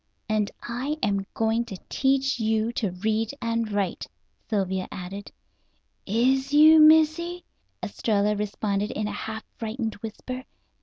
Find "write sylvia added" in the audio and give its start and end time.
3.71-5.31